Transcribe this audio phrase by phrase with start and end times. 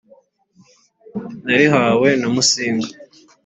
[1.43, 2.91] Narihawe na Musinga